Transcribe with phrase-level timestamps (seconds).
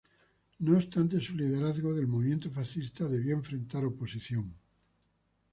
[0.61, 4.51] No obstante su liderazgo del movimiento fascista debió enfrentar oposición.